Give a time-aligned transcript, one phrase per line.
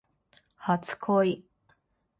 [0.55, 0.87] 初
[1.21, 1.43] 恋